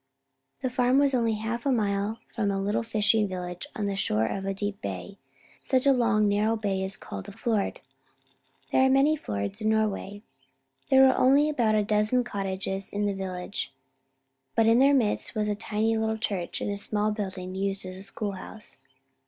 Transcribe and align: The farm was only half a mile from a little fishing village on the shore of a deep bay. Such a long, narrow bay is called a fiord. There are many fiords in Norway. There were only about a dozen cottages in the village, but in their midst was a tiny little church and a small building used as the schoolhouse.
The 0.61 0.71
farm 0.71 0.97
was 0.97 1.13
only 1.13 1.35
half 1.35 1.63
a 1.63 1.71
mile 1.71 2.17
from 2.33 2.49
a 2.49 2.59
little 2.59 2.81
fishing 2.81 3.27
village 3.27 3.67
on 3.75 3.85
the 3.85 3.95
shore 3.95 4.25
of 4.25 4.47
a 4.47 4.53
deep 4.55 4.81
bay. 4.81 5.19
Such 5.63 5.85
a 5.85 5.93
long, 5.93 6.27
narrow 6.27 6.55
bay 6.55 6.81
is 6.83 6.97
called 6.97 7.29
a 7.29 7.31
fiord. 7.31 7.81
There 8.71 8.81
are 8.83 8.89
many 8.89 9.15
fiords 9.15 9.61
in 9.61 9.69
Norway. 9.69 10.23
There 10.89 11.03
were 11.05 11.15
only 11.15 11.49
about 11.51 11.75
a 11.75 11.83
dozen 11.83 12.23
cottages 12.23 12.89
in 12.89 13.05
the 13.05 13.13
village, 13.13 13.75
but 14.55 14.65
in 14.65 14.79
their 14.79 14.95
midst 14.95 15.35
was 15.35 15.47
a 15.47 15.53
tiny 15.53 15.95
little 15.95 16.17
church 16.17 16.61
and 16.61 16.71
a 16.71 16.77
small 16.77 17.11
building 17.11 17.53
used 17.53 17.85
as 17.85 17.95
the 17.97 18.01
schoolhouse. 18.01 18.79